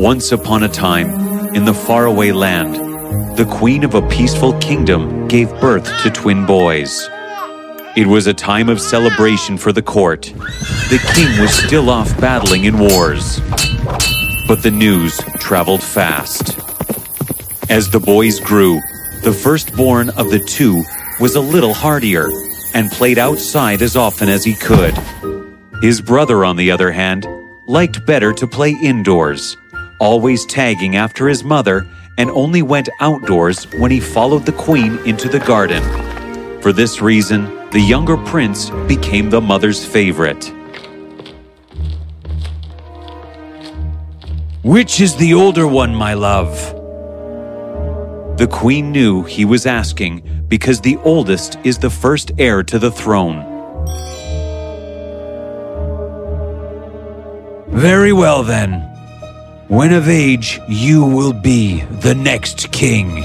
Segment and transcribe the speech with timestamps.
[0.00, 1.10] Once upon a time,
[1.54, 2.74] in the faraway land,
[3.36, 7.10] the queen of a peaceful kingdom gave birth to twin boys.
[7.98, 10.32] It was a time of celebration for the court.
[10.88, 13.40] The king was still off battling in wars.
[14.48, 16.58] But the news traveled fast.
[17.68, 18.80] As the boys grew,
[19.22, 20.82] the firstborn of the two
[21.20, 22.30] was a little hardier
[22.72, 24.94] and played outside as often as he could.
[25.82, 27.26] His brother, on the other hand,
[27.66, 29.58] liked better to play indoors,
[30.00, 31.86] always tagging after his mother
[32.18, 35.82] and only went outdoors when he followed the queen into the garden.
[36.60, 40.52] For this reason, the younger prince became the mother's favorite.
[44.62, 46.54] Which is the older one, my love?
[48.36, 52.90] The queen knew he was asking because the oldest is the first heir to the
[52.90, 53.46] throne.
[57.68, 58.86] Very well then.
[59.70, 63.22] When of age, you will be the next king.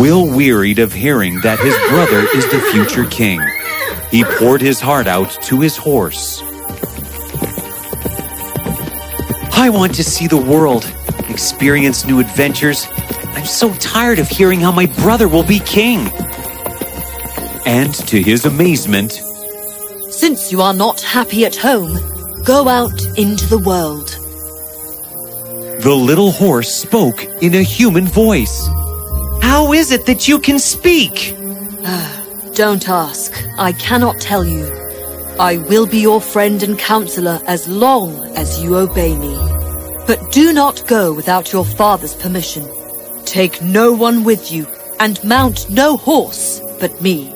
[0.00, 3.40] Will wearied of hearing that his brother is the future king.
[4.08, 6.40] He poured his heart out to his horse.
[9.52, 10.88] I want to see the world,
[11.28, 12.86] experience new adventures.
[13.34, 16.08] I'm so tired of hearing how my brother will be king.
[17.66, 19.20] And to his amazement,
[20.08, 22.11] Since you are not happy at home,
[22.44, 24.08] go out into the world.
[25.82, 28.66] the little horse spoke in a human voice.
[29.42, 31.34] How is it that you can speak?
[31.84, 33.32] Ah, don't ask.
[33.58, 34.64] I cannot tell you.
[35.40, 39.36] I will be your friend and counselor as long as you obey me.
[40.06, 42.64] But do not go without your father's permission.
[43.24, 44.66] Take no one with you,
[45.00, 47.32] and mount no horse but me.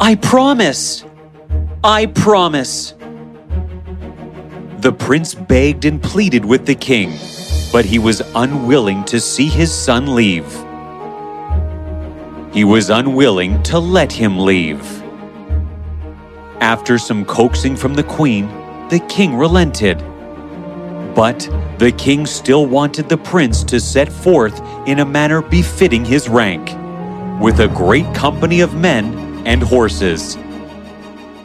[0.00, 1.04] I promise.
[1.84, 2.94] I promise.
[4.86, 7.18] The prince begged and pleaded with the king,
[7.72, 10.46] but he was unwilling to see his son leave.
[12.54, 14.80] He was unwilling to let him leave.
[16.60, 18.46] After some coaxing from the queen,
[18.88, 19.98] the king relented.
[21.16, 21.40] But
[21.78, 26.64] the king still wanted the prince to set forth in a manner befitting his rank,
[27.42, 30.36] with a great company of men and horses.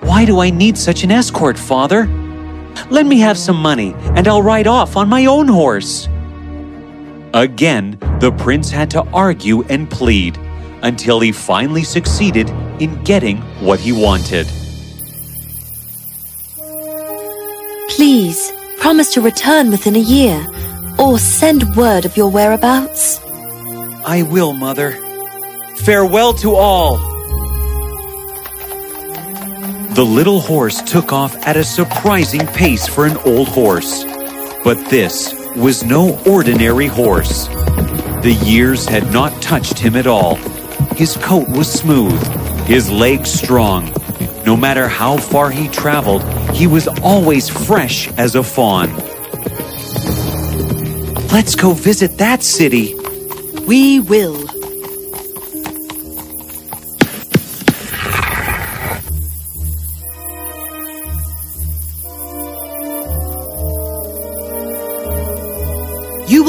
[0.02, 2.08] Why do I need such an escort, father?
[2.90, 6.08] Let me have some money, and I'll ride off on my own horse.
[7.34, 10.38] Again, the prince had to argue and plead
[10.84, 12.50] until he finally succeeded
[12.80, 14.48] in getting what he wanted.
[17.90, 20.46] Please, promise to return within a year,
[20.98, 23.20] or send word of your whereabouts.
[24.06, 24.92] I will, mother.
[25.78, 27.10] Farewell to all.
[29.94, 34.06] The little horse took off at a surprising pace for an old horse.
[34.63, 37.47] But this was no ordinary horse.
[38.24, 40.35] The years had not touched him at all.
[40.96, 42.25] His coat was smooth,
[42.66, 43.91] his legs strong.
[44.46, 48.96] No matter how far he traveled, he was always fresh as a fawn.
[51.34, 52.96] Let's go visit that city.
[53.68, 54.50] We will.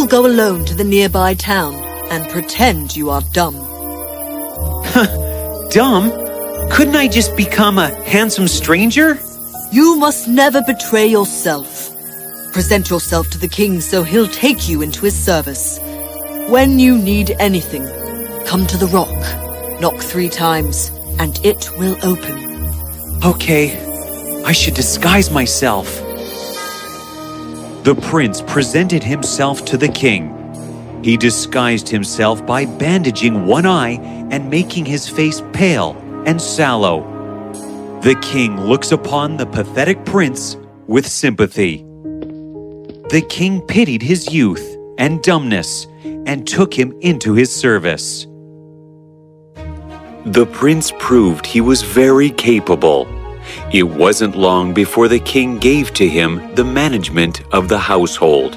[0.02, 1.72] Will go alone to the nearby town
[2.10, 3.54] and pretend you are dumb.
[5.70, 6.10] Dumb?
[6.72, 9.16] Couldn't I just become a handsome stranger?
[9.70, 11.90] You must never betray yourself.
[12.52, 15.78] Present yourself to the king so he'll take you into his service.
[16.48, 17.86] When you need anything,
[18.44, 23.22] come to the rock, knock three times, and it will open.
[23.24, 23.78] Okay,
[24.44, 26.00] I should disguise myself.
[27.82, 30.38] The prince presented himself to the king.
[31.02, 33.98] He disguised himself by bandaging one eye
[34.30, 37.02] and making his face pale and sallow.
[38.02, 40.56] The king looks upon the pathetic prince
[40.86, 41.78] with sympathy.
[43.10, 48.28] The king pitied his youth and dumbness and took him into his service.
[50.24, 53.08] The prince proved he was very capable.
[53.72, 58.56] It wasn't long before the king gave to him the management of the household.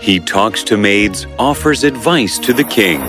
[0.00, 3.00] He talks to maids, offers advice to the king.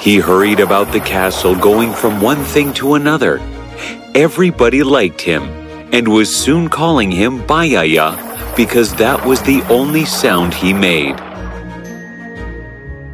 [0.00, 3.40] He hurried about the castle, going from one thing to another.
[4.14, 5.42] Everybody liked him
[5.92, 11.16] and was soon calling him Bayaya because that was the only sound he made.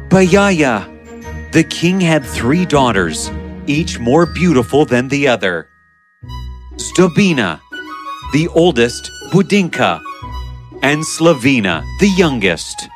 [0.09, 0.87] Bayaya!
[1.51, 3.29] The king had three daughters,
[3.67, 5.68] each more beautiful than the other.
[6.79, 7.59] Zdobina,
[8.31, 10.01] the oldest, Budinka,
[10.81, 12.87] and Slavina, the youngest.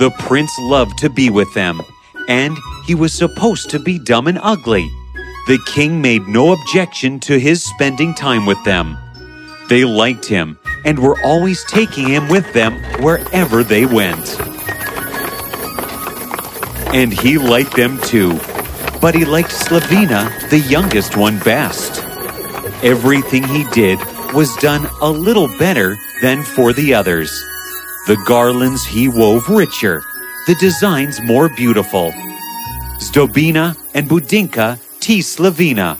[0.00, 1.80] The prince loved to be with them,
[2.26, 4.90] and he was supposed to be dumb and ugly.
[5.46, 8.98] The king made no objection to his spending time with them.
[9.68, 14.40] They liked him and were always taking him with them wherever they went.
[16.92, 18.40] And he liked them too,
[19.00, 22.01] but he liked Slavina, the youngest one, best.
[22.82, 24.00] Everything he did
[24.34, 27.30] was done a little better than for the others.
[28.08, 30.02] The garlands he wove richer,
[30.48, 32.10] the designs more beautiful.
[32.98, 35.96] Zdobina and Budinka tease Slavina,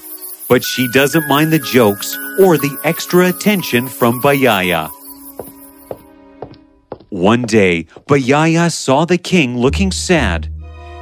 [0.49, 4.91] but she doesn't mind the jokes or the extra attention from Bayaya.
[7.11, 10.53] One day, Bayaya saw the king looking sad,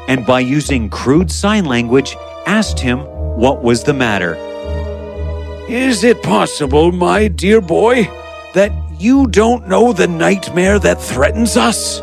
[0.09, 2.99] and by using crude sign language, asked him
[3.39, 4.50] what was the matter.
[5.71, 8.11] Is it possible, my dear boy,
[8.55, 12.01] that you don't know the nightmare that threatens us?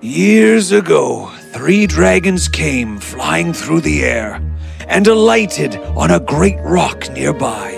[0.00, 4.42] Years ago, three dragons came flying through the air
[4.88, 7.70] and alighted on a great rock nearby.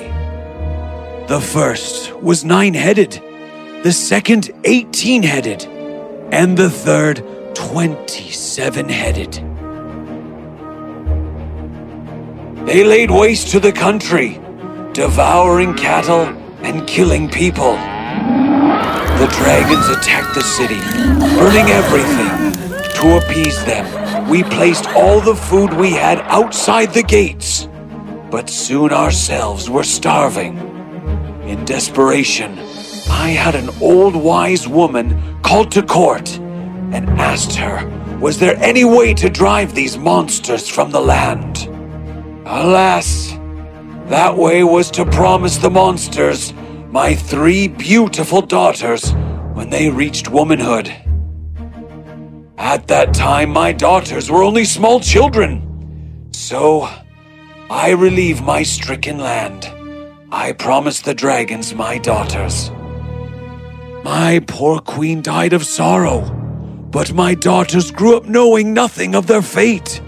[1.29, 3.21] The first was nine headed,
[3.83, 5.65] the second, eighteen headed,
[6.33, 7.23] and the third,
[7.55, 9.52] twenty seven headed.
[12.65, 14.41] They laid waste to the country,
[14.93, 16.29] devouring cattle
[16.63, 17.73] and killing people.
[17.73, 20.79] The dragons attacked the city,
[21.37, 22.53] burning everything.
[23.01, 27.69] To appease them, we placed all the food we had outside the gates.
[28.31, 30.57] But soon ourselves were starving.
[31.45, 32.61] In desperation,
[33.11, 37.89] I had an old wise woman called to court and asked her,
[38.21, 41.72] was there any way to drive these monsters from the land?
[42.45, 43.31] Alas,
[44.09, 46.53] that way was to promise the monsters
[46.91, 49.13] my three beautiful daughters
[49.55, 50.93] when they reached womanhood.
[52.59, 56.29] At that time, my daughters were only small children.
[56.33, 56.89] So,
[57.71, 59.71] I relieve my stricken land.
[60.33, 62.71] I promised the dragons my daughters.
[64.03, 66.23] My poor queen died of sorrow,
[66.91, 70.03] but my daughters grew up knowing nothing of their fate.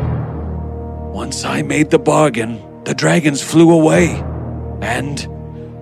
[1.14, 4.20] Once I made the bargain, the dragons flew away,
[4.82, 5.20] and,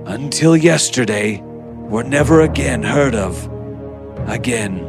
[0.05, 3.49] until yesterday, were never again heard of.
[4.29, 4.81] Again.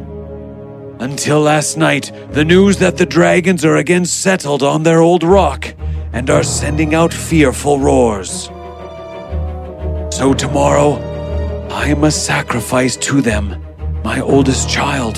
[1.00, 5.74] Until last night, the news that the dragons are again settled on their old rock
[6.12, 8.50] and are sending out fearful roars.
[10.14, 10.98] So tomorrow,
[11.70, 13.64] I must sacrifice to them
[14.04, 15.16] my oldest child.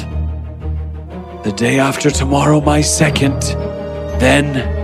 [1.42, 3.42] The day after tomorrow, my second.
[4.20, 4.75] Then,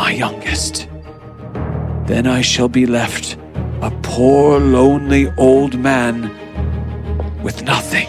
[0.00, 0.88] my youngest.
[2.06, 3.36] Then I shall be left
[3.82, 6.14] a poor, lonely old man
[7.42, 8.08] with nothing.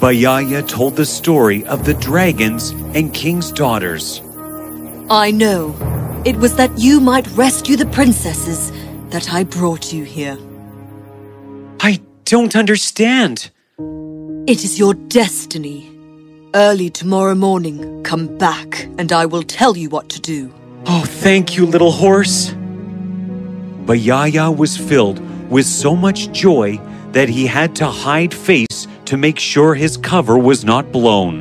[0.00, 4.22] Bayaya told the story of the dragons and king's daughters.
[5.10, 5.74] I know.
[6.24, 8.70] It was that you might rescue the princesses
[9.16, 10.36] that I brought you here.
[11.80, 13.50] I don't understand.
[14.46, 15.90] It is your destiny.
[16.54, 20.52] Early tomorrow morning, come back and I will tell you what to do.
[20.84, 22.50] Oh, thank you, little horse.
[23.86, 25.18] Bayaya was filled
[25.50, 26.78] with so much joy
[27.12, 31.34] that he had to hide face to make sure his cover was not blown.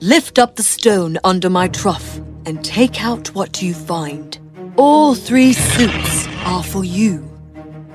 [0.00, 4.38] Lift up the stone under my trough and take out what you find.
[4.76, 7.30] All three suits are for you.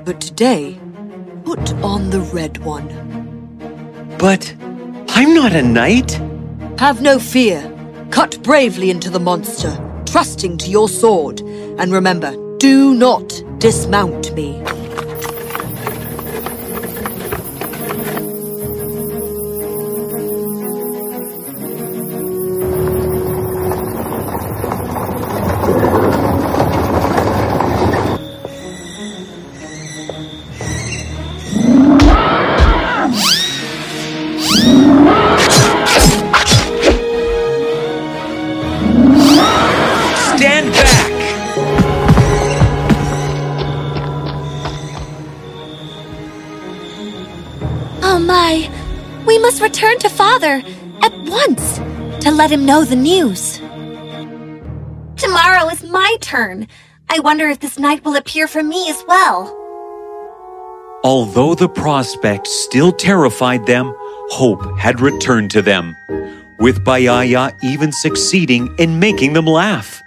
[0.06, 0.80] But today,
[1.44, 2.88] put on the red one.
[4.20, 4.56] But
[5.10, 6.12] I'm not a knight.
[6.78, 7.68] Have no fear.
[8.12, 11.42] Cut bravely into the monster, trusting to your sword.
[11.80, 14.62] And remember, do not dismount me.
[52.24, 53.58] To let him know the news.
[55.18, 56.70] Tomorrow is my turn.
[57.10, 59.54] I wonder if this knight will appear for me as well.
[61.04, 63.94] Although the prospect still terrified them,
[64.30, 65.98] hope had returned to them,
[66.60, 70.02] with Bayaya even succeeding in making them laugh.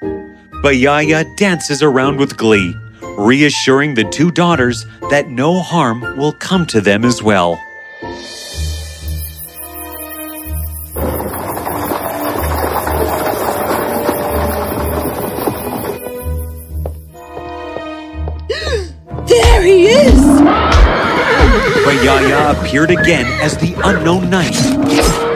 [0.62, 2.75] Bayaya dances around with glee,
[3.18, 7.61] reassuring the two daughters that no harm will come to them as well.
[19.57, 20.21] There he is!
[21.87, 24.53] Bayaya appeared again as the unknown knight,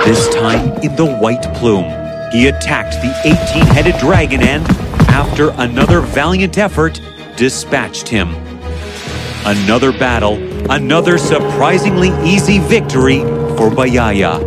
[0.05, 1.87] this time in the white plume.
[2.31, 4.63] He attacked the 18-headed dragon and,
[5.09, 7.01] after another valiant effort,
[7.39, 8.35] dispatched him.
[9.47, 10.35] Another battle,
[10.71, 13.21] another surprisingly easy victory
[13.57, 14.39] for Bayaya.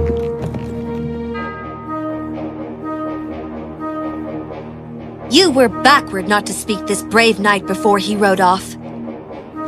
[5.33, 8.75] You were backward not to speak this brave knight before he rode off.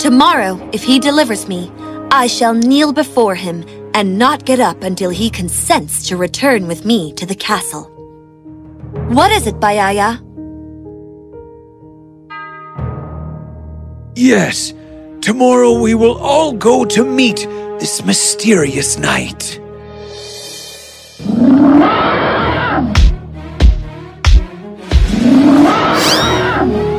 [0.06, 1.72] Tomorrow, if he delivers me,
[2.12, 6.86] I shall kneel before him and not get up until he consents to return with
[6.86, 7.86] me to the castle.
[9.08, 10.22] What is it, Bayaya?
[14.16, 14.76] Yes,
[15.22, 17.38] tomorrow we will all go to meet
[17.80, 19.60] this mysterious knight.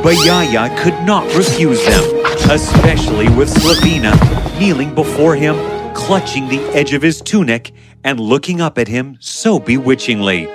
[0.03, 2.16] Bayaya could not refuse them,
[2.49, 4.15] especially with Slavina
[4.57, 5.55] kneeling before him,
[5.93, 7.73] clutching the edge of his tunic
[8.03, 10.47] and looking up at him so bewitchingly.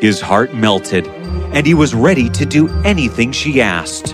[0.00, 1.06] His heart melted,
[1.52, 4.12] and he was ready to do anything she asked.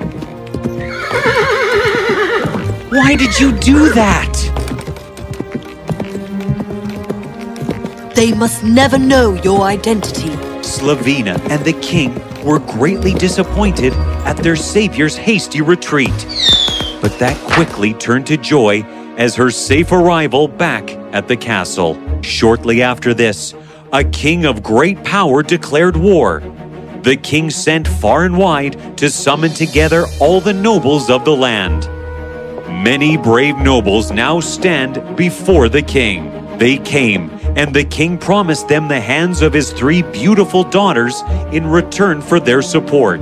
[2.91, 4.37] Why did you do that?
[8.17, 10.37] They must never know your identity.
[10.63, 13.93] Slavina and the king were greatly disappointed
[14.25, 16.27] at their savior's hasty retreat.
[17.01, 18.83] But that quickly turned to joy
[19.17, 21.99] as her safe arrival back at the castle.
[22.23, 23.55] Shortly after this,
[23.93, 26.41] a king of great power declared war.
[27.03, 31.89] The king sent far and wide to summon together all the nobles of the land.
[32.85, 36.31] Many brave nobles now stand before the king.
[36.59, 41.67] They came, and the king promised them the hands of his three beautiful daughters in
[41.67, 43.21] return for their support.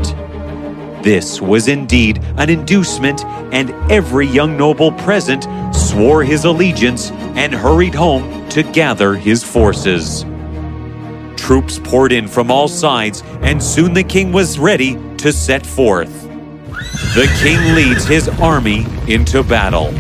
[1.03, 7.95] This was indeed an inducement, and every young noble present swore his allegiance and hurried
[7.95, 10.25] home to gather his forces.
[11.37, 16.29] Troops poured in from all sides, and soon the king was ready to set forth.
[17.15, 19.93] The king leads his army into battle.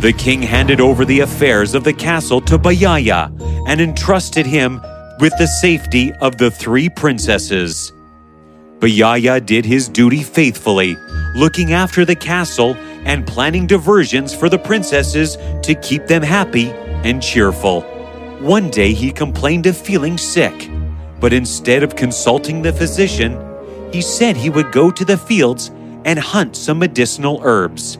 [0.00, 3.30] The king handed over the affairs of the castle to Bayaya
[3.68, 4.80] and entrusted him
[5.20, 7.92] with the safety of the three princesses.
[8.82, 10.96] Bayaya did his duty faithfully,
[11.36, 12.74] looking after the castle
[13.04, 16.70] and planning diversions for the princesses to keep them happy
[17.04, 17.82] and cheerful.
[18.40, 20.68] One day he complained of feeling sick,
[21.20, 23.38] but instead of consulting the physician,
[23.92, 25.70] he said he would go to the fields
[26.04, 27.98] and hunt some medicinal herbs.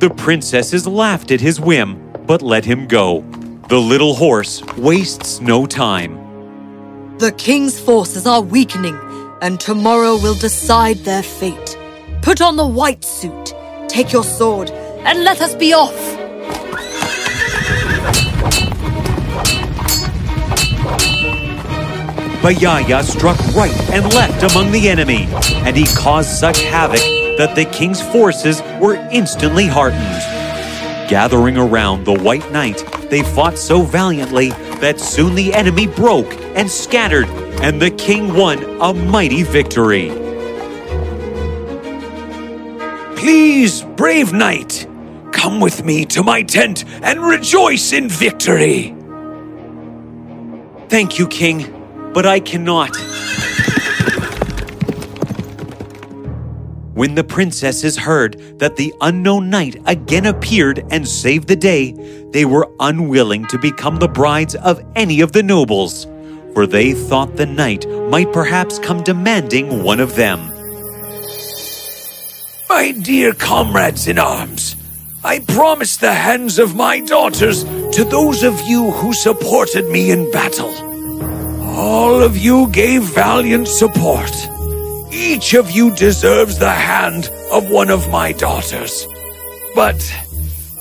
[0.00, 3.22] The princesses laughed at his whim, but let him go.
[3.70, 6.20] The little horse wastes no time.
[7.16, 8.98] The king's forces are weakening,
[9.44, 11.76] and tomorrow will decide their fate.
[12.22, 13.52] Put on the white suit,
[13.88, 15.92] take your sword, and let us be off!
[22.40, 25.28] Bayaya struck right and left among the enemy,
[25.66, 27.00] and he caused such havoc
[27.36, 30.33] that the king's forces were instantly heartened.
[31.08, 36.70] Gathering around the White Knight, they fought so valiantly that soon the enemy broke and
[36.70, 37.28] scattered,
[37.60, 40.08] and the king won a mighty victory.
[43.16, 44.86] Please, brave knight,
[45.30, 48.96] come with me to my tent and rejoice in victory.
[50.88, 52.96] Thank you, king, but I cannot.
[56.94, 61.92] When the princesses heard that the unknown knight again appeared and saved the day,
[62.30, 66.06] they were unwilling to become the brides of any of the nobles,
[66.54, 70.38] for they thought the knight might perhaps come demanding one of them.
[72.68, 74.76] My dear comrades in arms,
[75.24, 80.30] I promised the hands of my daughters to those of you who supported me in
[80.30, 80.72] battle.
[81.76, 84.30] All of you gave valiant support.
[85.14, 89.06] Each of you deserves the hand of one of my daughters.
[89.72, 90.02] But,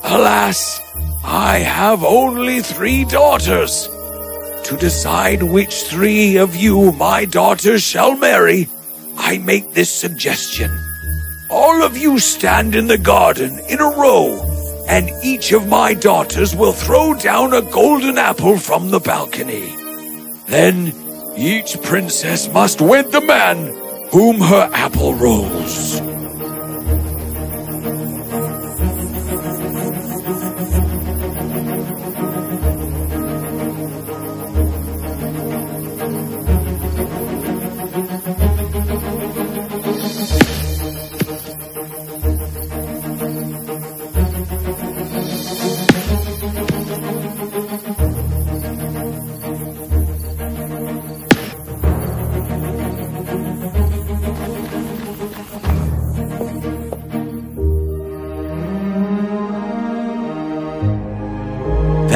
[0.04, 0.82] alas,
[1.24, 3.88] I have only three daughters.
[4.64, 8.68] To decide which three of you my daughters shall marry,
[9.18, 10.72] I make this suggestion.
[11.52, 14.42] All of you stand in the garden in a row,
[14.90, 19.76] and each of my daughters will throw down a golden apple from the balcony.
[20.48, 20.92] Then
[21.38, 23.83] each princess must wed the man
[24.14, 26.23] whom her apple rolls.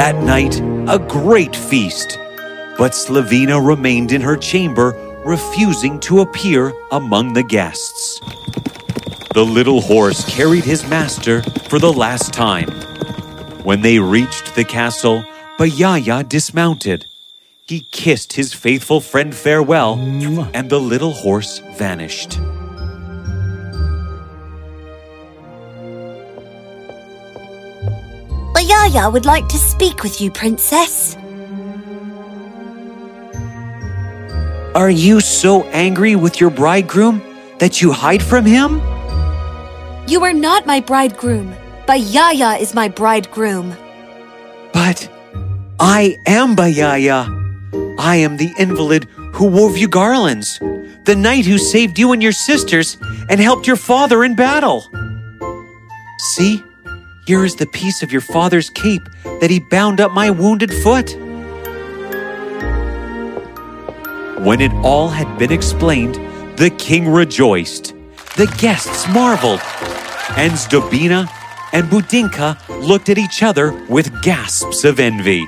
[0.08, 2.18] That night, a great feast.
[2.78, 4.96] But Slavina remained in her chamber,
[5.26, 8.22] refusing to appear among the guests.
[9.34, 12.70] The little horse carried his master for the last time.
[13.66, 15.26] When they reached the castle,
[15.60, 17.06] Bayaya dismounted.
[17.68, 19.96] He kissed his faithful friend farewell,
[20.54, 22.40] and the little horse vanished.
[28.88, 31.18] Bayaya would like to speak with you, Princess.
[34.76, 37.22] Are you so angry with your bridegroom
[37.60, 38.78] that you hide from him?
[40.08, 41.54] You are not my bridegroom.
[41.86, 43.76] Bayaya is my bridegroom.
[44.72, 45.12] But
[45.82, 47.28] I am Bayaya.
[48.00, 49.04] I am the invalid
[49.34, 50.60] who wove you garlands,
[51.04, 52.96] the knight who saved you and your sisters
[53.30, 54.86] and helped your father in battle.
[56.36, 56.64] See,
[57.28, 59.04] here is the piece of your father's cape
[59.42, 61.14] that he bound up my wounded foot.
[64.46, 66.16] When it all had been explained,
[66.58, 67.94] the king rejoiced.
[68.38, 69.60] The guests marveled.
[70.38, 71.28] And Zdobina
[71.74, 75.46] and Budinka looked at each other with gasps of envy.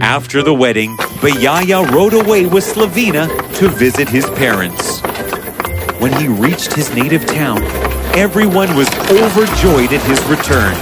[0.00, 5.02] After the wedding, Bayaya rode away with Slavina to visit his parents.
[6.00, 10.74] When he reached his native town, everyone was overjoyed at his return,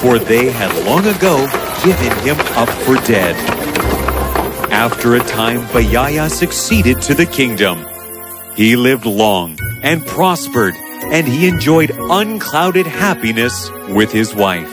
[0.00, 1.46] for they had long ago
[1.84, 3.36] given him up for dead.
[4.72, 7.84] After a time, Bayaya succeeded to the kingdom.
[8.54, 14.72] He lived long and prospered, and he enjoyed unclouded happiness with his wife.